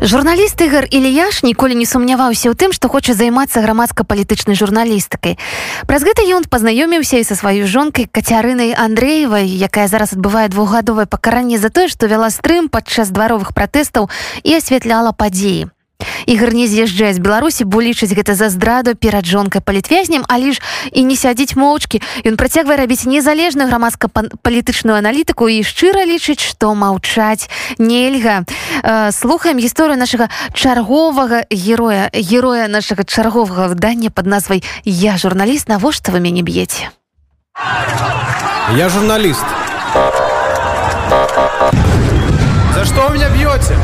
журналіст 0.00 0.60
ігор 0.60 0.84
ільяш 0.90 1.42
ніколі 1.42 1.74
не 1.76 1.86
сумняваўся 1.86 2.48
ў 2.48 2.56
тым 2.56 2.72
што 2.72 2.88
хоча 2.88 3.12
займацца 3.12 3.60
грамадска-палітычнай 3.60 4.56
журналістыкай. 4.56 5.36
Праз 5.84 6.04
гэта 6.08 6.24
ён 6.24 6.48
пазнаёміўся 6.48 7.20
і 7.20 7.26
са 7.28 7.36
сваёй 7.36 7.68
жонкай 7.68 8.08
кацярынай 8.08 8.72
андреевай 8.72 9.44
якая 9.44 9.88
зараз 9.92 10.16
адбывае 10.16 10.48
двухгадовае 10.48 11.04
пакаранне 11.04 11.60
за 11.60 11.68
тое 11.68 11.92
што 11.92 12.08
вяла 12.08 12.32
стрым 12.32 12.72
падчас 12.72 13.12
дваровых 13.12 13.52
пратэстаў 13.52 14.08
і 14.42 14.56
асвятляла 14.56 15.12
падзеі 15.12 15.68
ігор 16.26 16.54
не 16.54 16.66
з'язджае 16.66 17.14
з 17.14 17.18
беларусі 17.18 17.64
бо 17.64 17.82
лічыць 17.82 18.12
гэта 18.14 18.34
за 18.34 18.48
здраду 18.50 18.94
перад 18.94 19.26
жонкай 19.26 19.60
палітвязнем 19.60 20.24
але 20.28 20.52
ж 20.52 20.60
і 20.92 21.04
не 21.04 21.16
сядзіць 21.16 21.56
моўчкі. 21.56 22.02
Ён 22.24 22.36
працягвае 22.36 22.76
рабіць 22.76 23.06
незалежную 23.06 23.68
грамадска-палітычную 23.68 24.98
аналітыку 24.98 25.48
і 25.48 25.62
шчыра 25.62 26.04
лічыць 26.04 26.40
што 26.40 26.74
маўчаць 26.74 27.48
нельга. 27.78 28.44
Э, 28.82 29.12
слухаем 29.12 29.58
гісторыю 29.58 29.98
нашага 29.98 30.28
чарговага 30.54 31.44
героя 31.50 32.10
героя 32.12 32.68
нашага 32.68 33.04
чарговага 33.04 33.68
выдання 33.68 34.10
под 34.10 34.26
назвай 34.26 34.62
я 34.84 35.16
журналіст 35.16 35.68
навошта 35.68 36.12
вы 36.12 36.20
мяне 36.20 36.42
б'еце? 36.42 36.90
Я 38.76 38.88
журналіст. 38.88 39.44
За 42.74 42.84
что 42.84 43.08
у 43.08 43.12
меня 43.12 43.28
б'ёце 43.28 43.76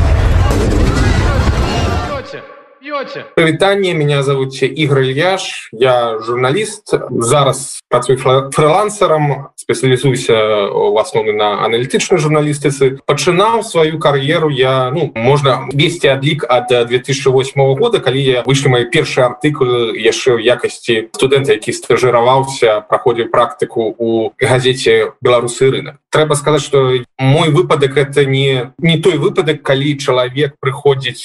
пьете? 2.87 3.25
Привитание, 3.35 3.93
меня 3.93 4.23
зовут 4.23 4.53
Игорь 4.61 5.03
Ильяш, 5.03 5.69
я 5.73 6.19
журналист, 6.19 6.93
зараз 7.09 7.81
працую 7.89 8.17
фрилансером, 8.17 9.49
специализуюсь 9.55 10.27
в 10.29 10.99
основном 10.99 11.35
на 11.37 11.65
аналитичной 11.65 12.17
журналистице. 12.17 12.99
Починал 13.05 13.63
свою 13.63 13.99
карьеру 13.99 14.49
я, 14.49 14.89
ну, 14.91 15.11
можно 15.15 15.67
вести 15.73 16.07
отлик 16.07 16.45
от 16.47 16.67
2008 16.87 17.75
года, 17.75 17.99
когда 17.99 18.19
я 18.19 18.43
вышли 18.43 18.69
мои 18.69 18.85
первые 18.85 19.25
артикулы 19.25 19.97
еще 19.97 20.35
в 20.35 20.39
якости 20.39 21.09
студента, 21.13 21.55
который 21.55 21.73
стажировался, 21.73 22.85
проходил 22.87 23.27
практику 23.29 23.93
у 23.97 24.31
газете 24.37 25.13
«Белорусский 25.21 25.69
рынок». 25.69 25.95
Треба 26.09 26.35
сказать, 26.35 26.61
что 26.61 26.93
мой 27.17 27.49
выпадок 27.49 27.97
это 27.97 28.25
не, 28.25 28.73
не 28.77 28.97
той 28.97 29.17
выпадок, 29.17 29.61
когда 29.61 29.97
человек 29.97 30.55
приходит, 30.59 31.17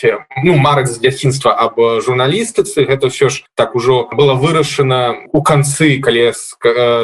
ну, 0.42 0.56
марок 0.56 0.88
с 0.88 0.98
детства 0.98 1.54
аб 1.54 2.02
журналістыцы. 2.02 2.84
Гэта 2.84 3.06
ўсё 3.06 3.30
ж 3.30 3.46
так 3.54 3.74
ужо 3.74 4.08
было 4.12 4.34
вырашана 4.34 5.28
у 5.32 5.42
канцы 5.42 6.02
калі 6.02 6.34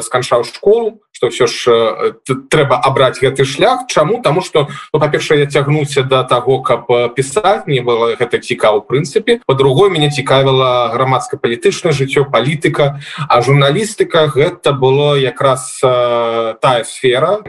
сканчаў 0.03 0.45
школу 0.45 1.01
что 1.19 1.31
все 1.31 1.49
ж 1.49 1.67
э, 1.67 2.13
трэба 2.49 2.79
абраць 2.79 3.19
гэты 3.19 3.45
шлях. 3.45 3.91
Чаму? 3.91 4.23
Тому 4.23 4.41
что 4.41 4.69
ну, 4.95 5.01
па-першае 5.01 5.41
я 5.41 5.47
цягнуся 5.51 6.05
до 6.05 6.23
того 6.23 6.63
каб 6.63 6.87
пісаць. 7.17 7.67
Мне 7.67 7.83
было 7.83 8.15
гэта 8.15 8.39
цікава 8.39 8.87
прынцыпе. 8.87 9.43
По-другой 9.43 9.91
мяне 9.91 10.15
цікавіла 10.15 10.95
грамадска-палітычнае 10.95 11.91
жыццё 11.91 12.31
палітыка. 12.31 13.03
А 13.27 13.43
журналістыка 13.43 14.31
гэта 14.31 14.71
было 14.71 15.19
якраз 15.19 15.81
э, 15.83 16.55
тая 16.63 16.85
сфера 16.85 17.43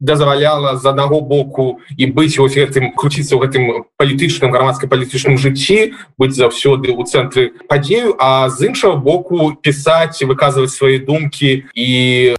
дазваляла 0.00 0.74
з 0.74 0.86
аднаго 0.86 1.20
боку 1.20 1.78
і 1.96 2.10
быць 2.10 2.34
вось 2.42 2.58
гэтым 2.58 2.98
круціцца 2.98 3.38
ў 3.38 3.46
гэтым 3.46 3.62
палітычным 3.94 4.50
грамадска-палітычным 4.50 5.38
жыцці 5.38 5.94
быць 6.18 6.34
заўсёды 6.34 6.90
у 6.90 7.06
цэнтры 7.06 7.54
падзею 7.70 8.18
а 8.18 8.50
з 8.50 8.74
іншага 8.74 8.98
боку 8.98 9.54
пісаць 9.54 10.18
выказваць 10.26 10.74
свае 10.74 10.98
думкі 10.98 11.70
і 11.78 11.88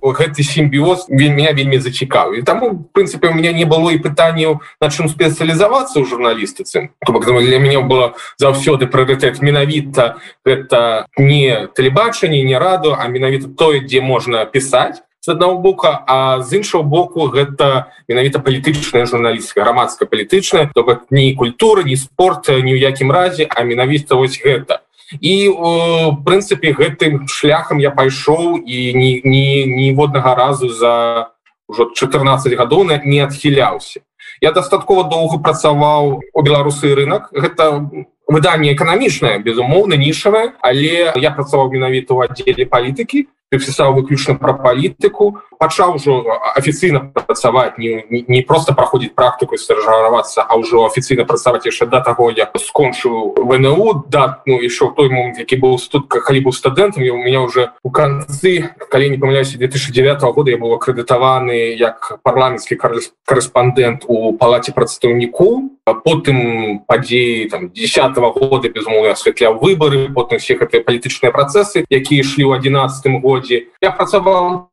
у 0.01 0.16
гэты 0.17 0.43
сімбіоз 0.43 1.07
меня 1.09 1.53
вельмі 1.53 1.77
зацікаў 1.77 2.33
і 2.33 2.41
таму 2.41 2.89
прынцыпе 2.93 3.29
у 3.29 3.33
меня 3.37 3.53
не 3.53 3.65
было 3.65 3.93
і 3.93 4.01
пытанняў 4.01 4.59
на 4.81 4.89
чым 4.89 5.07
спецыялізавацца 5.07 6.01
ў 6.01 6.05
журналістыцы 6.09 6.89
для 6.97 7.59
мяне 7.59 7.79
было 7.79 8.17
заўсёды 8.37 8.87
прыоритет 8.89 9.41
менавіта 9.41 10.17
гэта 10.45 11.05
не 11.17 11.67
тэлебачанне 11.73 12.43
не 12.43 12.57
раду 12.57 12.95
а 12.97 13.07
менавіта 13.07 13.47
тое 13.53 13.85
дзе 13.85 14.01
можна 14.01 14.45
пісаць 14.45 15.01
аднаго 15.27 15.59
бока 15.59 16.03
а 16.07 16.41
з 16.41 16.57
іншого 16.57 16.83
боку 16.83 17.27
гэта 17.27 17.91
менавіта 18.07 18.39
палітычная 18.39 19.05
журналістка 19.05 19.61
грамадска-палітычная 19.61 20.71
то 20.73 20.83
бок 20.83 21.05
ні 21.11 21.35
культура 21.35 21.83
ні 21.83 21.95
спорт 21.95 22.47
ні 22.47 22.73
ў 22.73 22.79
якім 22.79 23.11
разе 23.11 23.47
а 23.49 23.63
менавіта 23.63 24.15
вось 24.15 24.39
гэта 24.39 24.86
і 25.21 25.33
в 25.49 26.23
прынцыпе 26.25 26.73
гэтым 26.75 27.27
шляхам 27.27 27.79
я 27.79 27.91
пайшоў 27.91 28.59
і 28.59 28.77
ніводнага 29.23 30.35
разу 30.35 30.69
за 30.69 31.31
ўжо 31.67 31.91
14 31.93 32.53
гадоў 32.55 32.83
не 32.83 33.19
адхіляўся. 33.23 34.01
Я 34.41 34.51
дастаткова 34.51 35.09
доўга 35.09 35.39
працаваў 35.39 36.21
у 36.33 36.41
беларусы 36.41 36.93
рынок 36.95 37.31
гэта 37.31 37.89
выданне 38.27 38.73
эканамічнае 38.75 39.39
безумоўна 39.39 39.95
нішавае 39.95 40.53
але 40.59 41.15
я 41.15 41.31
працаваў 41.31 41.71
менавіта 41.71 42.13
ў 42.13 42.27
аддзеле 42.27 42.67
палітыкі 42.67 43.27
пісаў 43.49 43.95
выключна 43.95 44.35
пра 44.35 44.53
палітыку 44.53 45.39
пачаў 45.59 45.95
ужо 45.95 46.23
афіцыйна 46.55 47.11
працаваць 47.13 47.77
не, 47.77 48.05
не, 48.09 48.23
не 48.27 48.41
просто 48.41 48.73
праходзіць 48.73 49.13
практыку 49.13 49.57
стажаравацца 49.57 50.45
а 50.47 50.57
ўжо 50.57 50.85
афіцыйна 50.85 51.25
працаваць 51.25 51.65
яшчэ 51.65 51.85
да 51.85 52.01
таго 52.01 52.31
як 52.31 52.55
скончыў 52.57 53.35
вНУ 53.37 54.05
да 54.07 54.41
ну 54.45 54.59
ішоў 54.61 54.93
той 54.95 55.09
момант 55.09 55.39
які 55.39 55.57
быў 55.57 55.77
студка 55.77 56.21
калі 56.21 56.47
быў 56.49 56.53
студэнтам 56.53 57.03
і 57.03 57.09
у 57.09 57.17
меня 57.17 57.41
уже 57.41 57.71
у 57.83 57.89
канцы 57.89 58.71
калі 58.89 59.09
не 59.09 59.17
памыляюся 59.17 59.57
2009 59.57 60.21
года 60.33 60.51
я 60.51 60.57
быў 60.57 60.77
акрэдытаваны 60.77 61.75
як 61.75 62.19
парламенцкі 62.23 62.77
корэспондэнт 63.25 64.05
у 64.07 64.33
палаце 64.33 64.71
прадстаўніку. 64.71 65.73
Потым 66.03 66.83
падзеі 66.87 67.47
там 67.49 67.69
10 67.69 68.17
-го 68.17 68.31
года 68.33 68.69
безмоўна 68.69 69.11
асвятляў 69.11 69.59
выборы 69.59 70.13
потым 70.13 70.37
всех 70.37 70.59
гэтыя 70.61 70.83
палітычныя 70.83 71.31
працэсы 71.31 71.85
якія 71.89 72.21
ішлі 72.21 72.43
ў 72.43 72.59
11 72.59 73.21
годзе. 73.21 73.67
Я 73.81 73.91
працаваў 73.91 74.67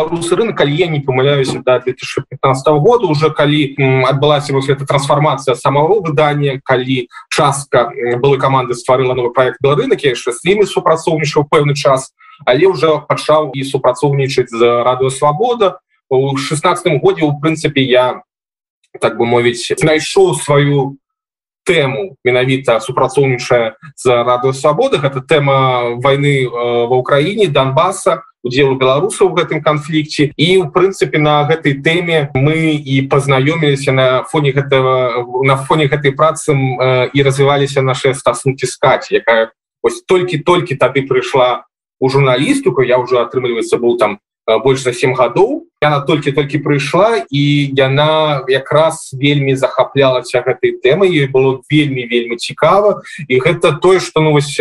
беларусы 0.00 0.36
рынок 0.36 0.56
калі 0.56 0.74
я 0.74 0.86
не 0.86 1.00
памыляюся 1.00 1.60
до 1.60 1.78
2015 1.80 2.66
года 2.80 3.06
уже 3.06 3.30
калі 3.30 3.76
адбылася 4.08 4.52
вось 4.52 4.68
эта 4.68 4.86
трансформацыя 4.86 5.54
самого 5.54 6.00
выдания 6.00 6.60
калі 6.64 7.08
частка 7.28 7.92
былой 8.16 8.38
команды 8.38 8.74
стварыла 8.74 9.14
новый 9.14 9.32
проект 9.32 9.60
беларынак 9.60 10.02
яшчэ 10.02 10.32
с 10.32 10.40
імі 10.44 10.64
супрацоўнічаў 10.64 11.44
пэўны 11.50 11.74
час 11.74 12.12
але 12.46 12.66
уже 12.66 13.00
пачаў 13.08 13.52
і 13.52 13.64
супрацоўнічаць 13.64 14.50
за 14.50 14.82
радыо 14.84 15.10
свабода 15.10 15.80
у 16.08 16.36
16 16.36 17.00
годзе 17.02 17.24
у 17.24 17.38
прынцыпе 17.38 17.82
я 17.82 18.22
так 19.00 19.18
бы 19.18 19.26
мовіць 19.26 19.72
знайшоў 19.76 20.34
сваю 20.34 20.96
тэму 21.68 22.16
менавіта 22.24 22.80
супрацоўнічае 22.80 23.76
за 23.94 24.24
радыо 24.24 24.52
свабоды 24.52 24.98
гэта 24.98 25.20
тэма 25.20 26.00
войны 26.00 26.44
э, 26.44 26.48
ва 26.48 26.96
ўкраіне 26.96 27.46
донбаса 27.52 28.24
удзелу 28.42 28.76
беларусаў 28.80 29.30
у 29.30 29.36
гэтым 29.36 29.62
канфлікце. 29.62 30.32
І 30.36 30.48
у 30.64 30.70
прынцыпе 30.72 31.18
на 31.18 31.44
гэтай 31.44 31.80
тэме 31.84 32.30
мы 32.34 32.74
і 32.76 33.06
пазнаёміліся 33.10 33.92
на 33.92 34.06
фоне 34.24 34.52
гэтага 34.52 35.24
на 35.44 35.56
фоне 35.56 35.88
гэтай 35.88 36.12
працы 36.12 36.52
э, 36.52 37.10
і 37.12 37.22
развіваліся 37.22 37.82
наши 37.82 38.14
стасункі 38.14 38.66
скаць 38.66 39.12
якая 39.12 39.52
ось 39.82 40.02
толькі-толькі 40.04 40.76
тады 40.76 41.06
прыйшла 41.06 41.64
у 42.00 42.08
журналістыку. 42.08 42.82
Я 42.82 42.98
уже 42.98 43.20
атрымліваецца 43.20 43.76
быў 43.76 43.96
там 43.96 44.18
Э, 44.50 44.58
больш 44.58 44.82
за 44.82 44.92
7 44.92 45.14
гадоў. 45.14 45.66
Яна 45.82 46.00
толькі-толькі 46.00 46.60
прыйшла 46.60 47.24
і 47.30 47.42
яна 47.76 48.44
якраз 48.48 49.12
вельмі 49.12 49.56
захаплялася 49.56 50.42
гэтай 50.44 50.76
тэмай. 50.82 51.08
Ёй 51.08 51.28
было 51.28 51.60
вельмі 51.70 52.04
вельмі 52.04 52.36
цікава. 52.36 53.02
І 53.28 53.40
гэта 53.40 53.78
тое 53.80 54.00
што 54.00 54.20
ну 54.20 54.32
вось 54.32 54.60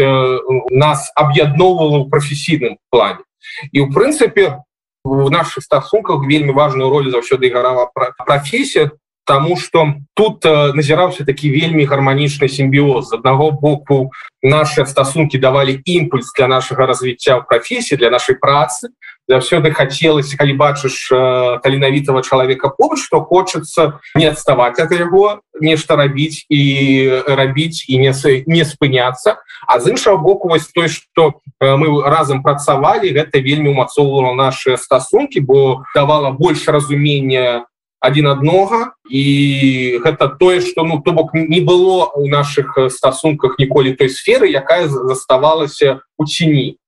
нас 0.70 1.12
аб'ядноўвала 1.16 2.06
ў 2.06 2.10
прафесійным 2.10 2.78
плане 2.92 3.24
і 3.72 3.84
ў 3.84 3.94
прынцыпе 3.94 4.60
в 5.04 5.30
наших 5.32 5.64
стасунках 5.64 6.26
вельмі 6.28 6.52
важную 6.52 6.90
ролю 6.90 7.12
заўсёды 7.12 7.50
гарала 7.50 7.90
прафесія 8.26 8.92
Таму 9.30 9.58
что 9.58 9.94
тут 10.16 10.44
э, 10.44 10.74
назіраўся 10.74 11.24
такі 11.24 11.52
вельмі 11.54 11.86
гарманічны 11.86 12.50
сімбіоз 12.50 13.10
з 13.10 13.14
аднаго 13.14 13.52
боку 13.52 14.10
наши 14.42 14.86
стасункі 14.90 15.38
давалі 15.38 15.78
імпульс 15.86 16.34
для 16.34 16.48
нашага 16.48 16.90
развіцця 16.90 17.38
ў 17.38 17.46
прафесіі 17.46 18.02
для 18.02 18.10
нашай 18.10 18.42
працы 18.42 18.90
заўсёды 19.30 19.72
хацелася 19.72 20.38
калі 20.38 20.54
бачыш 20.58 21.14
э, 21.14 21.60
таленавітого 21.62 22.22
чалавека 22.22 22.70
побач 22.70 23.00
что 23.06 23.22
хочется 23.22 24.02
не 24.16 24.26
адставаць 24.26 24.80
от 24.82 24.92
яго 24.92 25.42
нешта 25.62 25.96
рабіць 25.96 26.50
і 26.50 27.22
рабіць 27.28 27.86
і 27.88 28.00
не 28.00 28.12
не 28.48 28.66
спыняться. 28.66 29.38
А 29.68 29.80
з 29.80 29.90
іншого 29.90 30.18
боку 30.18 30.50
вось 30.50 30.68
той 30.68 30.90
что 30.90 31.42
э, 31.62 31.78
мы 31.78 32.02
разам 32.02 32.42
працавалі 32.42 33.14
гэта 33.14 33.38
вельмі 33.38 33.70
умацоўвала 33.70 34.34
наши 34.34 34.78
стасункі 34.78 35.40
бо 35.40 35.84
давала 35.96 36.32
больше 36.32 36.72
разумення 36.72 37.70
один 38.02 38.28
аднога 38.28 38.96
і 39.10 40.00
гэта 40.02 40.30
тое 40.40 40.62
что 40.62 40.84
ну 40.84 41.02
то 41.06 41.12
бок 41.12 41.34
не 41.34 41.62
было 41.62 42.10
у 42.16 42.28
наших 42.28 42.78
стасунках 42.90 43.60
ніколі 43.60 43.94
той 43.94 44.10
сферы 44.10 44.50
якая 44.50 44.88
заставалася 44.88 46.02
у 46.18 46.26
ціні 46.26 46.79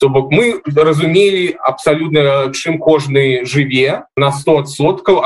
то 0.00 0.08
бок 0.08 0.32
мы 0.32 0.60
разумелі 0.64 1.60
абсалютна 1.60 2.48
чым 2.56 2.80
кожны 2.80 3.44
жыве 3.44 4.08
на 4.16 4.32
100соткаў 4.32 5.20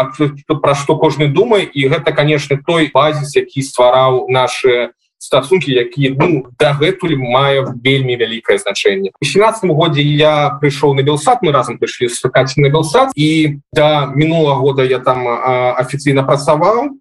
пра 0.58 0.74
што 0.74 0.98
кожны 0.98 1.30
думае. 1.30 1.62
І 1.62 1.88
гэта 1.88 2.10
конечно 2.10 2.58
той 2.58 2.90
базіс 2.90 3.36
які 3.38 3.62
ствараў 3.62 4.26
наши 4.28 4.90
стасункі 5.18 5.70
якія 5.72 6.18
ну 6.18 6.50
дагэтуль 6.58 7.14
мае 7.14 7.62
вельмі 7.78 8.18
вялікае 8.18 8.58
значэнне. 8.58 9.14
У 9.14 9.24
17 9.24 9.70
годзе 9.70 10.02
я 10.02 10.58
прыйшоў 10.58 10.98
на 10.98 11.06
белсад 11.06 11.38
мы 11.46 11.54
разам 11.54 11.78
прыйшлі 11.78 12.10
сукаць 12.10 12.58
на 12.58 12.68
белсад 12.68 13.14
і 13.14 13.62
до 13.72 14.10
мінулого 14.18 14.58
года 14.58 14.82
я 14.82 14.98
там 14.98 15.22
афіцыйна 15.78 16.26
працаваў 16.26 16.98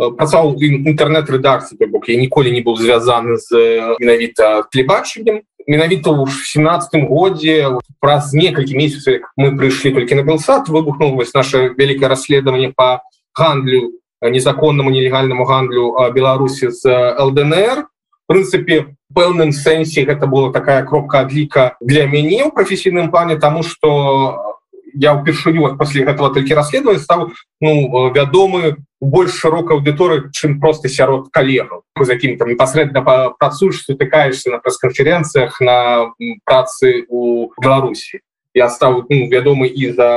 працаваў 0.00 0.56
інтэрнэт-рэдакцыі 0.56 1.84
бок. 1.84 2.08
Я 2.08 2.16
ніколі 2.16 2.48
не 2.48 2.64
быў 2.64 2.80
звязаны 2.80 3.36
з 3.36 3.52
менавіта 4.00 4.64
тлебачаннем 4.72 5.44
менавіта 5.66 6.12
ў 6.14 6.28
семнадцатым 6.30 7.06
годзе 7.10 7.80
праз 8.00 8.32
некалькі 8.32 8.76
месяцаў 8.76 9.24
мы 9.36 9.56
прыйшлі 9.56 9.92
толькі 9.96 10.20
на 10.20 10.24
белсад 10.24 10.68
выбухнул 10.68 11.16
вось 11.16 11.34
наше 11.34 11.74
вялікае 11.76 12.12
расследаванне 12.12 12.72
по 12.76 13.02
гандлю 13.34 14.00
незаконнаму 14.22 14.90
нелегальнаму 14.90 15.44
гандлю 15.44 15.96
беларусі 16.12 16.70
з 16.70 16.84
лднр. 17.16 17.88
Прынцыпе 18.30 18.94
пэўным 19.10 19.50
сэнсе 19.50 20.06
гэта 20.06 20.26
была 20.30 20.52
такая 20.52 20.84
кропка 20.86 21.26
адліка 21.26 21.74
для 21.80 22.06
мяне 22.06 22.46
ў 22.46 22.54
прафесійным 22.54 23.10
плане 23.10 23.36
тому 23.36 23.62
что 23.62 24.59
я 24.94 25.14
ўпершыню 25.14 25.76
пасля 25.76 26.06
гэтага 26.08 26.34
толькі 26.34 26.58
расследаваць 26.58 27.02
стаў 27.02 27.30
ну 27.60 28.10
вядомы 28.14 28.76
больш 29.00 29.36
шырокай 29.40 29.78
аўдыторыі 29.78 30.30
чым 30.32 30.60
просто 30.60 30.88
сярод 30.88 31.28
калегаў 31.32 31.82
з 32.00 32.08
якім 32.16 32.36
там 32.38 32.48
непасрэдна 32.52 33.02
працуеш 33.38 33.84
сутыкаешься 33.84 34.50
на 34.50 34.58
прэс-канферэнцыях 34.58 35.60
на 35.60 36.12
працы 36.44 37.06
у 37.08 37.52
беларусі 37.60 38.20
я 38.55 38.69
стаў 38.69 39.03
ну, 39.09 39.27
вядомы 39.27 39.67
і 39.67 39.91
за 39.91 40.09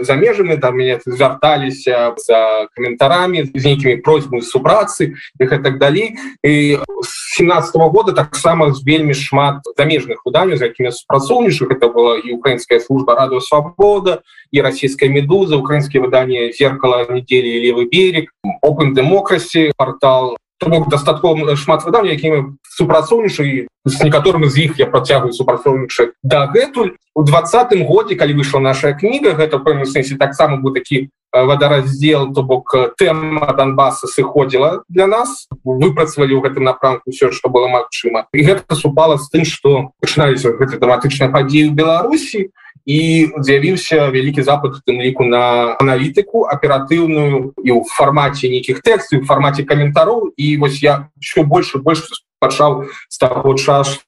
за 0.00 0.14
межамі 0.14 0.56
там 0.56 0.76
мяне 0.76 1.00
звярталіся 1.06 2.12
за 2.16 2.68
каментарамі 2.76 3.48
з 3.54 3.64
нейкімі 3.64 4.04
просьбы 4.04 4.44
супрацы 4.44 5.16
іх 5.40 5.52
і 5.52 5.58
так 5.58 5.78
далей 5.78 6.14
і 6.44 6.78
с 7.02 7.40
17 7.40 7.74
-го 7.76 7.88
года 7.88 8.12
таксама 8.12 8.72
з 8.72 8.84
вельмі 8.84 9.14
шмат 9.14 9.64
замежных 9.78 10.20
уданняў 10.24 10.56
за 10.56 10.68
якімі 10.68 10.92
супрацоўнічых 10.92 11.72
это 11.72 11.88
была 11.88 12.20
і 12.20 12.36
украінская 12.36 12.80
служба 12.80 13.16
радыо 13.16 13.40
свабода 13.40 14.20
і 14.52 14.60
расійская 14.60 15.10
медуза 15.10 15.56
украінскія 15.56 16.04
выданні 16.04 16.52
зеркала 16.52 17.08
недзелі 17.08 17.56
левы 17.64 17.88
берег 17.88 18.28
open 18.60 18.92
демокрасі 18.92 19.72
портал 19.76 20.36
бок 20.65 20.89
дастаткова 20.89 21.55
шмат 21.55 21.85
выданняў 21.85 22.17
якімі 22.17 22.57
супрацоўнічай 22.65 23.67
з 23.85 24.03
некаторымі 24.03 24.49
з 24.49 24.67
іх 24.67 24.79
я 24.79 24.87
працягваю 24.89 25.33
супрацоўнічаць 25.33 26.17
дагэтуль. 26.23 26.97
У 27.13 27.23
двадцатым 27.23 27.85
годзе 27.85 28.15
калі 28.15 28.33
выйшла 28.41 28.59
наша 28.59 28.93
кніга 28.93 29.37
гэта 29.37 29.61
пэўны 29.61 29.85
сэнсе 29.85 30.17
таксама 30.17 30.57
быў 30.57 30.73
такі 30.73 31.09
вадараздзел 31.31 32.33
то 32.33 32.41
бок 32.41 32.73
тэма 32.97 33.53
донбаса 33.53 34.07
сыходзіла 34.07 34.81
для 34.89 35.07
нас. 35.07 35.45
Выпрацавалі 35.63 36.33
ў 36.33 36.41
гэтым 36.41 36.63
напрамку 36.65 37.11
все 37.13 37.31
что 37.31 37.49
было 37.49 37.67
магчыма. 37.67 38.25
І 38.33 38.41
гэта 38.41 38.75
супала 38.75 39.17
з 39.17 39.29
тым 39.29 39.45
что 39.45 39.93
пачыналіся 40.01 40.57
гэты 40.57 40.81
драматычныя 40.81 41.29
падзеі 41.29 41.69
ў 41.69 41.77
беларусі. 41.77 42.49
і 42.49 42.66
з'явіўся 42.87 44.07
вялікі 44.15 44.41
запад 44.47 44.79
тым 44.87 45.03
ліку 45.03 45.27
на 45.27 45.75
аналітыку 45.75 46.47
аператыўную 46.47 47.51
і 47.59 47.69
ў 47.75 47.83
фармаце 47.83 48.47
нейкіх 48.47 48.79
тэкстаў 48.79 49.21
у 49.21 49.27
фармаце 49.27 49.67
каментароў 49.67 50.31
і 50.39 50.57
вось 50.63 50.79
я 50.79 51.11
що 51.19 51.43
больше 51.43 51.83
больше 51.83 52.07
пачаў 52.39 52.87
з 53.11 53.17
таго 53.19 53.59
часу 53.59 53.99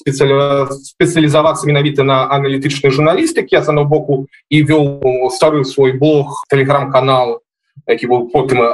спецыялізавацца 0.00 1.66
менавіта 1.68 2.04
на 2.04 2.24
аналітычнай 2.32 2.92
журналістыкі 2.92 3.56
я 3.56 3.62
на 3.72 3.84
боку 3.84 4.26
і 4.48 4.64
вёў 4.64 5.28
стары 5.28 5.64
свой 5.64 5.92
блог 5.92 6.44
телеграм-канал 6.48 7.40
які 7.86 8.06
быў 8.06 8.30
потым 8.32 8.62
э, 8.62 8.70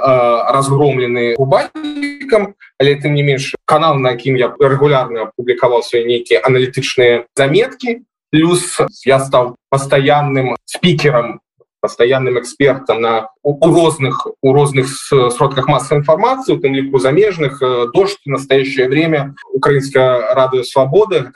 разгромлены 0.53 1.35
губайкам 1.35 2.55
але 2.79 2.95
тым 2.95 3.15
не 3.15 3.23
менш 3.23 3.55
канал 3.65 3.99
на 3.99 4.15
якім 4.15 4.37
я 4.37 4.55
регулярна 4.61 5.31
публікаваў 5.37 5.83
свае 5.83 6.05
нейкія 6.05 6.43
аналітычныя 6.45 7.27
заметкі 7.35 8.06
плюс 8.31 8.79
я 9.05 9.21
стал 9.21 9.57
постоянным 9.71 10.57
спикером 10.65 11.41
постоянным 11.87 12.37
экспертом 12.41 13.01
на 13.01 13.29
у 13.47 13.73
розных 13.73 14.27
у 14.43 14.53
розных 14.53 14.89
сродках 14.89 15.69
массовой 15.69 16.01
информации 16.01 16.53
у 16.53 16.61
лику 16.61 16.99
замежных 16.99 17.63
э, 17.63 17.87
дождь 17.95 18.19
в 18.25 18.29
настоящее 18.29 18.89
время 18.89 19.37
украинская 19.53 20.35
радыо 20.35 20.65
свободы 20.65 21.31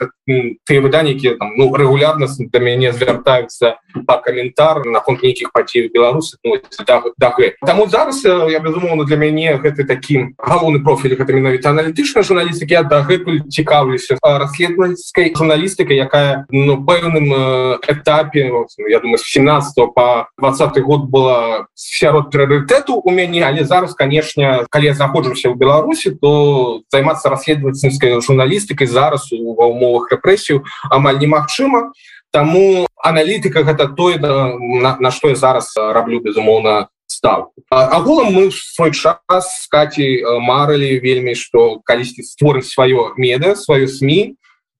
ты 0.65 0.81
выданники 0.81 1.37
ну, 1.39 1.73
регулярно 1.73 2.27
до 2.27 2.59
мяне 2.59 2.91
звяртаются 2.91 3.77
по 4.05 4.17
комментар 4.17 4.83
наконт 4.85 5.23
нейкіх 5.23 5.53
потей 5.53 5.87
беларусы 5.87 6.37
ну, 6.43 6.57
да, 6.85 7.01
да, 7.17 7.35
тому 7.65 7.87
зараз 7.87 8.25
э, 8.25 8.47
я 8.51 8.59
безумоўно 8.59 9.05
для 9.05 9.15
мяне 9.15 9.55
гэты 9.55 9.85
таким 9.85 10.35
галоўны 10.37 10.83
профиль 10.83 11.13
это 11.13 11.31
менавіта 11.31 11.69
аналітычная 11.69 12.23
журналістыкі 12.23 12.73
я 12.73 12.83
дагэтуль 12.83 13.47
цікаўлюся 13.47 14.17
расследовательской 14.21 15.31
журналістыкай 15.33 15.95
якая 15.95 16.45
ну 16.49 16.83
пэўным 16.83 17.31
э, 17.31 17.77
этапе 17.87 18.51
я 18.89 18.99
думаю 18.99 19.17
с 19.17 19.23
17 19.23 19.93
по 19.95 20.27
20 20.41 20.81
год 20.81 21.01
была 21.05 21.67
сярод 21.75 22.31
прыоритету 22.31 22.95
у 22.97 23.11
мяне 23.11 23.45
але 23.45 23.63
зараз 23.63 23.93
конечно 23.93 24.65
калі 24.69 24.93
знаходжуся 24.93 25.49
в 25.49 25.55
беларуси 25.55 26.09
то 26.09 26.81
займацца 26.89 27.29
расследовательской 27.29 28.21
журналістыкай 28.21 28.87
зараз 28.87 29.31
у 29.31 29.53
ва 29.53 29.69
умовах 29.69 30.11
рэпрэсію 30.11 30.65
амаль 30.89 31.21
немагчыма. 31.21 31.93
Таму 32.31 32.87
аналітыка 32.97 33.63
гэта 33.63 33.87
тое 33.91 34.17
на, 34.17 34.97
на 34.99 35.11
што 35.11 35.29
я 35.29 35.35
зараз 35.35 35.75
раблю 35.77 36.21
безумоўна 36.21 36.87
став 37.05 37.51
агулам 37.69 38.33
мы 38.33 38.51
свой 38.51 38.91
час 38.91 39.67
каці 39.69 40.23
марылі 40.41 40.99
вельмі 41.03 41.35
што 41.35 41.83
калісьці 41.83 42.23
створыць 42.23 42.71
сваё 42.71 43.13
меда 43.17 43.55
сваю 43.55 43.87
сМ 43.87 44.33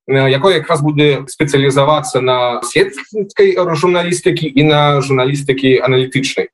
якое 0.08 0.58
якраз 0.58 0.82
будзе 0.82 1.24
спецыялізавацца 1.28 2.20
на 2.20 2.60
сеткай 2.62 3.54
журналістыкі 3.54 4.46
і 4.46 4.62
на 4.62 5.00
журналістыкі 5.00 5.78
аналітычнай? 5.80 6.48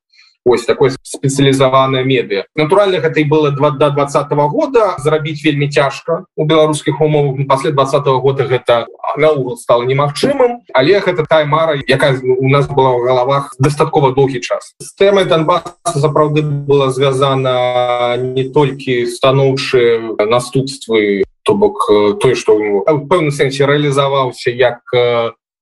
Ось 0.48 0.64
такой 0.64 0.90
спецыялізаваная 1.02 2.04
медыа. 2.04 2.44
Натуральных 2.56 3.04
это 3.04 3.20
і 3.20 3.24
было 3.24 3.50
два 3.50 3.70
до 3.70 3.90
двадцатого 3.90 4.48
года. 4.48 4.96
Зрабіць 4.98 5.44
вельмі 5.44 5.68
цяжка 5.68 6.24
у 6.36 6.44
беларускіх 6.46 7.00
умовах. 7.00 7.46
Пасля 7.46 7.70
двадцатого 7.72 8.20
года 8.20 8.44
гэта 8.44 8.86
наогул 9.16 9.58
стало 9.58 9.82
немагчымым. 9.82 10.64
Але 10.72 11.00
гэта 11.00 11.26
тая 11.28 11.44
мара 11.44 11.76
якая 11.86 12.16
у 12.22 12.48
нас 12.48 12.66
была 12.66 12.96
в 12.96 13.04
галавах 13.04 13.54
дастаткова 13.58 14.14
доўгі 14.14 14.40
час. 14.40 14.72
С 14.80 14.94
тэмай 14.94 15.26
донбас 15.26 15.64
сапраўды 15.84 16.40
было 16.40 16.90
звязана 16.92 18.16
не 18.16 18.48
толькі 18.48 19.04
станоўчыя 19.04 20.16
наступствы 20.24 21.24
то 21.48 21.54
бок 21.54 21.88
той 22.20 22.34
что 22.36 22.52
пэўны 22.84 23.32
сэнсе 23.32 23.64
реалізаваўся 23.64 24.52
як 24.52 24.84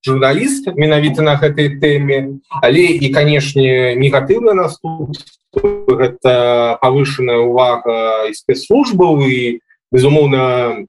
журналіст 0.03 0.67
менавіта 0.75 1.23
на 1.23 1.39
гэтай 1.39 1.79
тэме 1.79 2.43
але 2.59 2.83
і 2.99 3.07
канешне 3.15 3.95
негатыўна 3.95 4.55
наступ 4.59 5.15
гэта 5.55 6.79
павышаная 6.83 7.39
увага 7.47 8.27
і 8.27 8.35
спецслужбаў 8.35 9.23
і 9.31 9.63
безумоўна 9.95 10.43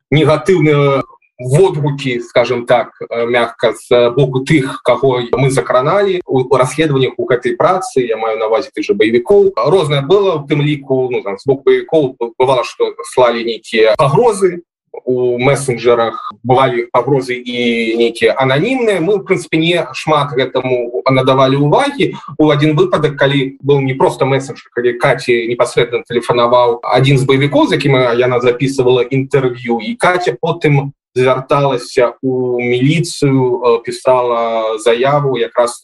негатыўная 0.10 1.06
водгукі 1.38 2.18
скажем 2.26 2.66
так 2.66 2.98
мягка 3.30 3.74
з 3.78 4.10
боку 4.18 4.42
тых 4.42 4.82
кого 4.82 5.22
мы 5.38 5.52
закраналі 5.54 6.22
у 6.26 6.42
расследаваннях 6.50 7.14
у 7.22 7.30
гэтай 7.30 7.54
працы 7.54 8.02
я 8.02 8.18
маю 8.18 8.42
навазе 8.42 8.74
ты 8.74 8.82
же 8.82 8.98
баевікоў 8.98 9.54
рознае 9.54 10.02
было 10.02 10.42
в 10.42 10.50
тым 10.50 10.66
ліку 10.66 11.10
ну, 11.14 11.22
там, 11.22 11.38
з 11.38 11.46
боку 11.46 11.70
баевікоў 11.70 12.18
бывало 12.42 12.64
что 12.64 12.98
слалі 13.14 13.46
нейкія 13.46 13.94
пагрозы 13.94 14.66
у 15.06 15.38
мессенджерах 15.40 16.34
бывалі 16.44 16.88
пагрозы 16.92 17.36
і 17.36 17.96
нейкія 17.98 18.36
ананімныя 18.38 19.00
мы 19.00 19.18
в 19.20 19.26
прынцыпе 19.28 19.58
не 19.58 19.86
шмат 19.94 20.34
гэтаму 20.34 21.04
надавалі 21.10 21.58
увагі 21.58 22.14
у 22.38 22.50
один 22.50 22.76
выпадак 22.76 23.16
калі 23.16 23.58
был 23.62 23.82
не 23.82 23.94
просто 23.94 24.26
месседж 24.26 24.64
калі 24.74 24.94
каці 24.98 25.48
непасрэдна 25.48 26.04
тэлефанаваў 26.08 26.80
один 26.84 27.18
з 27.18 27.24
баевікоў 27.24 27.68
з 27.68 27.80
якім 27.80 27.96
яна 28.18 28.40
записывала 28.40 29.02
інтэрв'ю 29.02 29.80
і 29.80 29.96
каця 29.96 30.36
потым 30.40 30.94
звярталася 31.16 32.14
у 32.22 32.60
міліцыю 32.62 33.82
пісала 33.86 34.78
заяву 34.78 35.38
якраз 35.38 35.82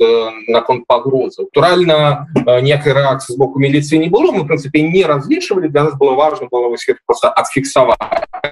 наконт 0.47 0.85
пагрозы. 0.87 1.47
Натуральна 1.49 2.27
некай 2.61 2.93
рэакцыі 2.93 3.33
з 3.33 3.37
боку 3.37 3.59
міліцыі 3.59 3.99
не 3.99 4.09
было. 4.09 4.31
Мы 4.31 4.45
прынцыпе 4.45 4.81
не 4.81 5.03
разлічвалі 5.03 5.69
для 5.69 5.83
нас 5.83 5.93
было 5.95 6.13
важно 6.15 6.47
было 6.51 6.69
просто 7.05 7.29
адфіксаваць. 7.29 7.97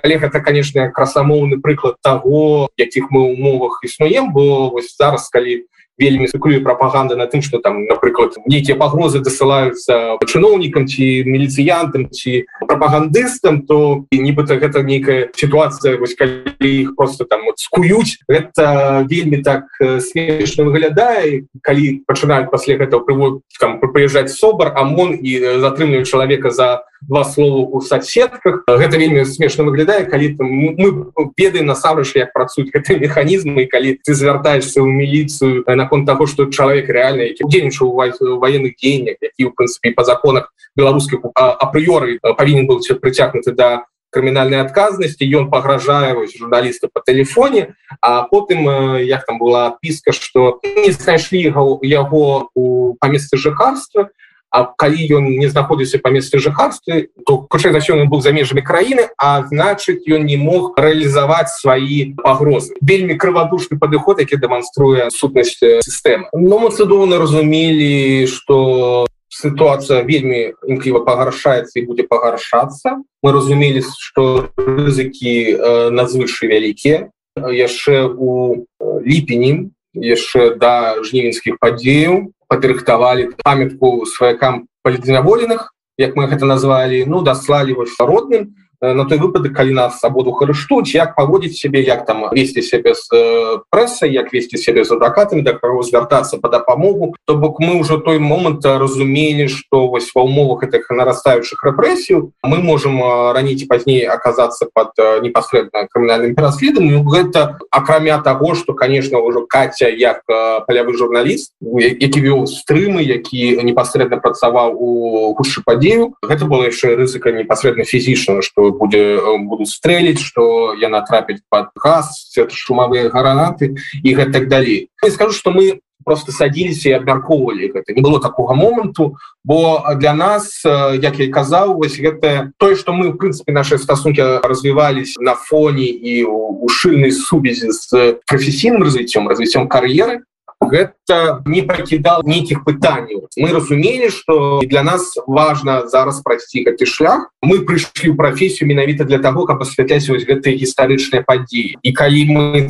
Але 0.04 0.18
гэта 0.18 0.40
конечно 0.42 0.90
красамоўны 0.90 1.62
прыклад 1.62 1.96
того 2.01 2.70
якіх 2.78 3.12
мы 3.12 3.22
умовах 3.22 3.82
існуем 3.84 4.34
бо 4.34 4.70
вось 4.70 4.96
зараз 4.98 5.30
калі 5.30 5.66
вельмі 6.00 6.27
спекулюе 6.27 6.60
прапаганда 6.60 7.15
на 7.15 7.27
тым 7.27 7.41
что 7.41 7.60
там 7.60 7.86
напрыклад 7.86 8.36
нейкія 8.45 8.75
пагрозы 8.75 9.19
дасылаюцца 9.19 10.17
чыноўнікам 10.25 10.88
ці 10.88 11.24
міліцыянтам 11.25 12.10
ці 12.10 12.45
прапагандыстам 12.67 13.65
то 13.67 14.05
нібыта 14.12 14.57
гэта 14.57 14.83
нейкая 14.83 15.29
сітуацыя 15.36 15.98
вось 15.98 16.15
калі 16.15 16.55
іх 16.60 16.95
просто 16.95 17.25
там 17.25 17.45
вот, 17.45 17.60
скуюць 17.60 18.19
это 18.27 19.05
вельмі 19.10 19.43
так 19.43 19.65
смешна 20.00 20.63
выглядае. 20.63 21.48
Калі 21.62 22.03
пачынаюць 22.07 22.51
пасля 22.51 22.77
гэтага 22.77 23.03
прывод 23.05 23.41
там 23.60 23.79
прыязджаць 23.79 24.33
собар 24.33 24.74
амон 24.75 25.17
і 25.19 25.60
затрымліваюць 25.62 26.10
чалавека 26.10 26.51
за 26.51 26.83
два 27.01 27.24
слова 27.24 27.65
у 27.65 27.81
соцсетках 27.81 28.63
гэта 28.67 28.98
вельмі 28.98 29.25
смешна 29.25 29.65
выглядае 29.65 30.05
калі 30.05 30.38
там, 30.38 30.48
мы 30.48 31.12
ведаем 31.38 31.65
насамрэч 31.65 32.15
як 32.15 32.34
працуюць 32.34 32.70
гэты 32.70 33.00
механізмы 33.01 33.65
калі 33.65 33.98
ты 34.05 34.13
звяртаешься 34.13 34.81
ў 34.81 34.88
міліцыю 34.88 35.65
наконт 35.67 36.05
того 36.05 36.27
что 36.27 36.46
чалавек 36.46 36.89
реально 36.89 37.34
які 37.34 37.43
удзельнічаў 37.43 37.89
у 37.89 38.38
военных 38.38 38.77
дзеяннях 38.77 39.17
які 39.22 39.50
у 39.50 39.51
прынцыпе 39.51 39.91
по 39.98 40.03
законах 40.03 40.53
беларускіх 40.77 41.25
апрыёры 41.36 42.22
павінен 42.22 42.70
быў 42.70 42.79
прыцягнуты 43.01 43.51
да 43.51 43.86
крымінальнай 44.12 44.62
адказнасці 44.62 45.25
ён 45.25 45.50
пагражае 45.50 46.13
журналіста 46.38 46.88
по 46.93 47.01
телефоне 47.01 47.74
а 48.01 48.24
потым 48.29 48.67
як 49.01 49.25
там 49.25 49.39
была 49.39 49.74
адпіска 49.74 50.12
что 50.12 50.60
не 50.63 50.91
знайшлі 50.91 51.50
яго 51.81 52.50
у 52.53 52.93
па 53.00 53.08
месцы 53.08 53.38
жыхарства 53.38 54.12
А 54.51 54.67
калі 54.67 55.00
ён 55.15 55.24
не 55.39 55.48
знаходзіўся 55.48 56.03
па 56.03 56.12
месцы 56.12 56.39
жыхарстве 56.43 57.08
то 57.25 57.48
кручэй 57.48 57.72
за 57.72 57.79
ён 57.96 58.12
быў 58.12 58.20
за 58.20 58.36
межамі 58.36 58.62
краіны 58.62 59.08
а 59.17 59.48
значыць 59.48 60.03
ён 60.12 60.27
не 60.27 60.36
мог 60.36 60.75
рэалізаваць 60.75 61.55
свае 61.55 62.13
пагрозы. 62.20 62.75
Вельмі 62.84 63.15
крывадушны 63.15 63.79
падыход 63.79 64.20
які 64.20 64.36
дэманструе 64.36 65.10
сутнасць 65.10 65.58
сістэмы. 65.60 66.27
Но 66.36 66.60
мы 66.60 66.72
цудоўна 66.72 67.17
разумелі 67.17 68.27
что 68.27 69.08
ситуация 69.31 70.03
вельмі 70.03 70.53
імкліва 70.67 71.08
пагаршаецца 71.08 71.79
і 71.79 71.88
будзе 71.88 72.03
пагаршацца. 72.03 73.00
Мы 73.24 73.31
разумелі 73.31 73.81
что 73.81 74.51
рызыкі 74.60 75.36
э, 75.55 75.89
надзвычай 75.89 76.51
вялікія. 76.51 77.08
Яшчэ 77.39 78.12
у 78.12 78.67
ліпені 79.00 79.72
яшчэ 79.93 80.55
да 80.55 81.00
жнівенскіх 81.03 81.60
падзеяў 81.60 82.31
падрыхтавалі 82.51 83.29
памятку 83.43 84.05
сваякам 84.05 84.67
палітзняволеных 84.84 85.72
як 86.03 86.17
мы 86.20 86.27
гэта 86.27 86.50
назвалі 86.50 87.05
ну 87.08 87.22
даслалі 87.24 87.77
вось 87.79 87.96
родным 88.00 88.51
на 88.82 89.06
той 89.06 89.20
выпадак 89.20 89.54
калі 89.54 89.74
нас 89.78 90.04
абоду 90.04 90.34
харыштуць 90.34 90.90
як 90.98 91.14
паводзіць 91.16 91.62
сябе 91.62 91.86
як 91.86 92.06
там 92.06 92.26
весці 92.34 92.66
сябе 92.66 92.98
з 92.98 93.62
прэсай 93.70 94.10
як 94.10 94.34
весці 94.34 94.58
сябе 94.58 94.84
з 94.84 94.98
адвакатамі 94.98 95.46
да 95.46 95.54
каго 95.54 95.86
звяртацца 95.86 96.42
по 96.42 96.50
дапамогу 96.50 97.14
то 97.26 97.38
бок 97.38 97.62
мы 97.62 97.78
ўжо 97.78 98.02
той 98.02 98.18
момант 98.18 98.66
разумелі 98.66 99.48
что 99.48 99.86
вось 99.88 100.10
ва 100.16 100.26
умовах 100.26 100.66
гэтых 100.66 100.90
нарастаючых 100.90 101.62
рэпрэсіў 101.62 102.34
мы 102.42 102.58
можем 102.58 102.98
раней 103.38 103.54
ці 103.54 103.70
пазней 103.70 104.02
аказацца 104.10 104.66
под 104.74 104.98
непасрэдна 104.98 105.86
крымінальным 105.94 106.34
пераследам 106.34 106.90
гэта 107.06 107.62
акрамя 107.70 108.18
того 108.18 108.56
что 108.56 108.74
конечно 108.74 109.22
ўжо 109.22 109.46
каця 109.46 109.94
як 109.94 110.26
палявы 110.26 110.98
журналіст 110.98 111.54
які 111.62 112.18
вёў 112.18 112.50
стрымы 112.50 113.06
які 113.06 113.62
непасрэдна 113.62 114.18
працаваў 114.18 114.74
у 114.74 114.90
гушы 115.38 115.62
падзею 115.62 116.18
гэта 116.26 116.50
было 116.50 116.66
яшчэ 116.66 116.98
рызыка 116.98 117.30
непасрэдна 117.30 117.86
фізічна 117.86 118.42
что 118.42 118.71
будзе 118.72 119.18
э, 119.18 119.38
будуць 119.46 119.72
стрэліць 119.72 120.20
что 120.20 120.74
яна 120.74 121.01
трапіць 121.01 121.44
под 121.50 121.72
газ 121.75 122.32
шумавыя 122.50 123.10
гранаты 123.10 123.75
і 124.04 124.10
гэта 124.16 124.32
так 124.32 124.48
далей 124.48 124.90
я 125.04 125.12
скажу 125.12 125.34
что 125.34 125.51
мы 125.51 125.80
просто 126.04 126.32
садились 126.32 126.86
і 126.86 126.98
абмяркоўвалі 126.98 127.72
гэта. 127.74 127.94
Не 127.94 128.01
было 128.01 128.20
такого 128.20 128.54
моманту 128.54 129.18
бо 129.44 129.84
для 129.96 130.13
нас 130.13 130.63
э, 130.66 130.98
як 131.01 131.20
я 131.20 131.32
казаў 131.32 131.75
вось 131.75 132.00
гэта 132.00 132.51
тое 132.58 132.75
что 132.75 132.94
мы 132.94 133.12
в 133.12 133.18
прынцыпе 133.18 133.51
наши 133.51 133.78
стасунки 133.78 134.22
развівались 134.22 135.18
на 135.20 135.36
фоне 135.36 135.86
і 135.86 136.24
у 136.25 136.68
шыльнай 136.70 137.12
сувязі 137.12 137.72
з 137.72 138.18
професійным 138.28 138.84
развіццём 138.84 139.28
развіццём 139.28 139.68
кар'еры 139.68 140.24
гэта 140.62 141.41
не 141.46 141.62
пакідал 141.62 142.22
нейкіх 142.24 142.63
пытанняў 142.63 143.27
мы 143.38 143.51
разумелі 143.51 144.10
что 144.10 144.62
для 144.63 144.84
нас 144.84 145.15
важно 145.27 145.88
зараз 145.88 146.22
прайсці 146.22 146.63
гэты 146.63 146.86
шлях. 146.86 147.30
Мы 147.41 147.65
прыйшлі 147.65 148.12
ў 148.12 148.15
прафесію 148.15 148.68
менавіта 148.68 149.03
для 149.03 149.20
того 149.20 149.46
каб 149.46 149.62
асвятляць 149.62 150.08
вось 150.10 150.27
гэтыя 150.27 150.56
гістарычныя 150.58 151.24
падзеі 151.25 151.77
і 151.82 151.89
калі 151.91 152.22
мы 152.30 152.70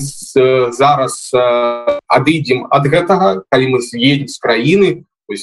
зараз 0.72 1.32
адыдзем 2.08 2.68
ад 2.72 2.84
гэтага 2.88 3.44
калі 3.50 3.66
мы 3.76 3.80
з'едем 3.82 4.28
з 4.28 4.38
краіны 4.40 4.90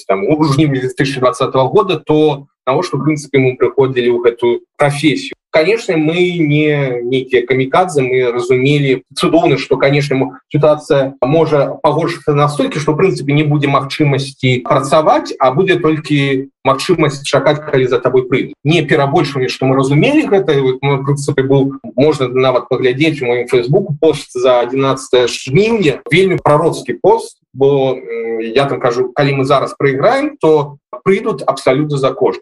там 0.07 0.25
у 0.29 0.45
жніўні 0.45 0.81
2020 0.81 1.55
года 1.55 1.97
то 1.97 2.47
навошта 2.67 2.97
в 2.97 3.05
прынцыпе 3.05 3.41
мы 3.41 3.57
прыходзілі 3.57 4.13
ў 4.13 4.19
гэтую 4.21 4.55
прафесію 4.77 5.38
конечно 5.51 5.97
мы 5.97 6.39
не 6.39 7.03
некие 7.03 7.43
камикадзе 7.43 8.03
мы 8.03 8.33
разумели 8.33 9.03
цудоўно 9.15 9.59
что 9.59 9.77
конечно 9.77 10.41
ситуация 10.53 11.15
можа 11.21 11.75
погоршиться 11.83 12.35
настойки 12.35 12.79
что 12.79 12.93
в 12.93 12.97
принципе 12.97 13.33
не 13.33 13.43
будем 13.43 13.71
магчымасти 13.71 14.61
працаваць 14.61 15.33
а 15.39 15.53
будет 15.53 15.83
только 15.83 16.49
магчымасць 16.65 17.23
чакать 17.23 17.65
калі 17.65 17.87
за 17.87 17.99
тобой 17.99 18.25
пры 18.29 18.53
не 18.65 18.83
перабольшванне 18.83 19.49
что 19.49 19.67
мы 19.67 19.77
разумели 19.77 20.27
гэта 20.27 20.55
в 20.55 21.05
принципе 21.05 21.43
был 21.43 21.75
можно 21.97 22.29
нават 22.29 22.69
поглядеть 22.69 23.21
в 23.21 23.25
моем 23.25 23.49
фейсбуку 23.49 23.97
пост 24.01 24.33
за 24.33 24.61
11 24.61 25.31
жніўня 25.31 26.03
вельмі 26.11 26.39
прородский 26.43 26.95
пост 26.95 27.39
бо 27.55 27.97
я 28.41 28.65
там 28.65 28.81
кажу 28.81 29.13
калі 29.15 29.43
мы 29.43 29.45
зараз 29.45 29.75
проиграем 29.79 30.37
то 30.37 30.79
прыйдут 31.05 31.43
абсолютно 31.43 31.97
за 31.97 32.13
кошт 32.13 32.41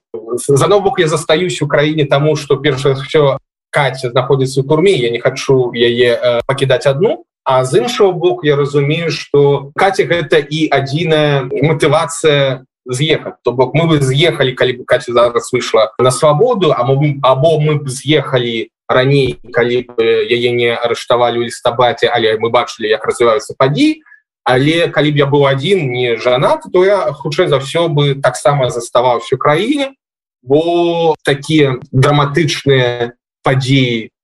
за 0.48 0.66
новых 0.66 0.98
я 0.98 1.08
застаюсь 1.08 1.62
у 1.62 1.68
краіне 1.68 2.04
тому 2.04 2.36
что 2.36 2.56
першае 2.56 2.94
все 2.94 3.38
катя 3.76 4.10
знаходіцца 4.10 4.60
у 4.60 4.64
турме 4.64 4.92
я 4.92 5.10
не 5.10 5.20
хочу 5.20 5.72
яе 5.72 6.16
э, 6.16 6.40
пакідаць 6.46 6.86
одну. 6.86 7.24
А 7.44 7.64
з 7.64 7.78
іншого 7.78 8.12
боку 8.12 8.46
я 8.46 8.56
разумею 8.56 9.10
что 9.10 9.70
катя 9.76 10.02
гэта 10.04 10.40
і 10.40 10.66
адзіная 10.72 11.44
мотывация 11.62 12.64
з'ехать. 12.88 13.34
То 13.42 13.52
бок 13.52 13.74
мы 13.74 13.86
бы 13.86 14.00
з'ехали 14.00 14.52
калі 14.52 14.78
бы 14.78 14.84
катя 14.84 15.12
зараз 15.12 15.52
выйшла 15.52 15.92
на 15.98 16.10
свабоду 16.10 16.72
а 16.72 16.84
мы 16.84 17.18
або 17.22 17.60
мы 17.60 17.76
б 17.76 17.88
з'ехали 17.88 18.70
раней 18.88 19.38
калі 19.52 19.86
яе 19.98 20.50
не 20.52 20.70
арыштавалі 20.74 21.38
у 21.38 21.42
лістабаце 21.42 22.06
але 22.06 22.38
мы 22.38 22.50
бачылі 22.50 22.88
як 22.88 23.04
развіваюцца 23.04 23.54
падзеі 23.58 24.02
але 24.46 24.88
калі 24.88 25.10
б 25.10 25.16
я 25.18 25.26
быў 25.26 25.46
адзін 25.50 25.90
не 25.90 26.16
жанат 26.16 26.62
то 26.72 26.84
я 26.86 27.10
хутчэй 27.12 27.50
за 27.50 27.58
ўсё 27.58 27.90
бы 27.90 28.14
таксама 28.22 28.70
заставаўся 28.70 29.34
у 29.34 29.38
краіне 29.38 29.98
бо 30.42 31.14
такія 31.26 31.82
драматычныя 31.90 33.18
падзеі 33.42 34.14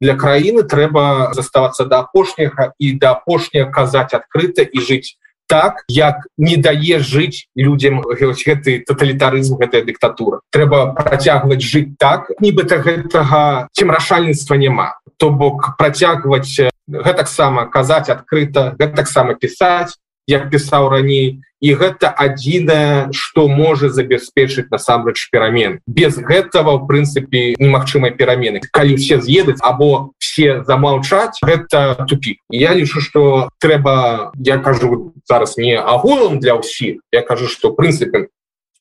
для 0.00 0.14
краіны 0.18 0.66
трэба 0.66 1.30
заставацца 1.34 1.86
да 1.86 2.02
апошняга 2.02 2.74
і 2.78 2.98
да 2.98 3.14
апошняга 3.14 3.70
казаць 3.70 4.14
адкрыта 4.14 4.66
і 4.66 4.82
жыць 4.82 5.14
так 5.48 5.82
як 5.88 6.28
не 6.36 6.56
дае 6.56 7.00
жыць 7.00 7.48
людям 7.56 8.04
гэты 8.04 8.84
тоталітарызм 8.86 9.56
гэтая 9.56 9.82
дыктатура. 9.82 10.40
Трэба 10.52 10.94
працягваць 10.94 11.64
жыць 11.64 11.96
так 11.98 12.30
нібыта 12.40 12.78
гэтага 12.84 13.68
цемрашальніцтва 13.72 14.54
няма. 14.54 14.88
То 15.16 15.30
бок 15.30 15.74
працягваць 15.80 16.68
гэтаксама 16.88 17.66
казаць 17.72 18.12
адкрыта 18.12 18.76
гэтаксама 18.78 19.34
пісаць 19.34 19.96
як 20.28 20.50
пісаў 20.52 20.92
раней 20.92 21.40
і 21.58 21.74
гэта 21.74 22.12
адзінае 22.14 23.10
што 23.10 23.48
можа 23.48 23.88
забяспечыць 23.90 24.70
насамрэч 24.70 25.26
перамен. 25.32 25.80
Без 25.88 26.14
гэтага 26.14 26.78
в 26.78 26.86
прынцыпе 26.86 27.58
немагчымай 27.58 28.14
перамены. 28.14 28.62
Калі 28.70 28.94
все 28.94 29.18
з'едуць 29.18 29.58
або 29.64 30.14
все 30.38 30.62
замаўчаць 30.62 31.42
гэта 31.42 32.06
тупик 32.06 32.38
я 32.50 32.74
лічу 32.74 33.00
что 33.00 33.50
трэба 33.58 34.30
я 34.38 34.58
кажу 34.58 35.14
зараз 35.26 35.56
не 35.56 35.74
агулам 35.74 36.38
для 36.38 36.54
ўсіх 36.54 37.02
я 37.10 37.22
кажу 37.22 37.48
что 37.48 37.74
прынцыпе 37.74 38.28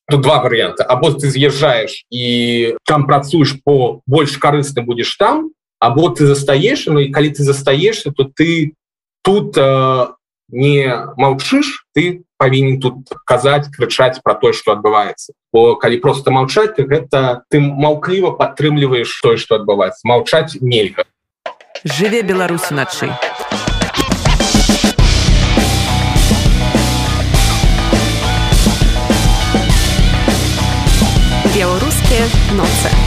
тут 0.05 0.21
два 0.21 0.43
варианта 0.43 0.83
або 0.83 1.09
ты 1.09 1.29
з'язджаешь 1.33 2.05
і 2.11 2.77
там 2.85 3.07
працуеш 3.07 3.57
по 3.63 4.01
больш 4.05 4.37
карысны 4.37 4.85
будешь 4.85 5.15
там 5.15 5.49
або 5.79 6.09
ты 6.09 6.25
застаешься 6.25 6.91
Ну 6.91 6.99
і 6.99 7.09
калі 7.09 7.33
ты 7.33 7.41
застаешься 7.41 8.11
то 8.11 8.29
ты 8.29 8.73
тут 9.23 9.57
э, 9.57 10.07
не 10.49 10.87
маўчыш 11.17 11.83
ты 11.93 12.23
павінен 12.37 12.79
тут 12.79 13.11
казаць 13.25 13.67
крычаць 13.67 14.21
про 14.23 14.33
тое 14.35 14.53
что 14.53 14.71
адбываецца 14.71 15.33
бо 15.51 15.75
калі 15.75 15.97
просто 15.99 16.31
маўчаць 16.31 16.75
ты 16.75 16.87
гэта 16.87 17.43
ты 17.49 17.59
маўкліва 17.59 18.31
падтрымліваеш 18.39 19.11
тое 19.21 19.37
что 19.37 19.59
адбываецца 19.59 20.07
маўчаць 20.07 20.55
нельга 20.61 21.03
жыве 21.83 22.21
беларусі 22.23 22.73
начай 22.73 23.11
беларускія 31.51 32.25
ноцы 32.55 33.06